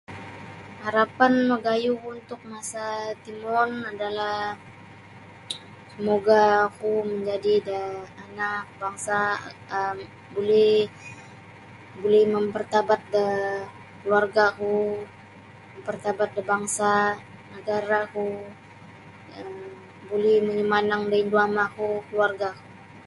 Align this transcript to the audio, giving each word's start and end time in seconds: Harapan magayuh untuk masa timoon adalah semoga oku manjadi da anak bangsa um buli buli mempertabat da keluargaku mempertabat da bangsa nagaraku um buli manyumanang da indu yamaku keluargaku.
Harapan 0.83 1.33
magayuh 1.49 2.01
untuk 2.15 2.39
masa 2.53 2.85
timoon 3.23 3.71
adalah 3.91 4.39
semoga 5.93 6.43
oku 6.69 6.91
manjadi 7.09 7.53
da 7.69 7.81
anak 8.25 8.63
bangsa 8.81 9.19
um 9.77 9.97
buli 10.33 10.71
buli 12.01 12.21
mempertabat 12.35 13.01
da 13.15 13.29
keluargaku 13.99 14.77
mempertabat 15.73 16.29
da 16.35 16.41
bangsa 16.51 16.91
nagaraku 17.53 18.29
um 19.39 19.51
buli 20.09 20.33
manyumanang 20.45 21.03
da 21.11 21.15
indu 21.23 21.37
yamaku 21.41 21.87
keluargaku. 22.07 22.63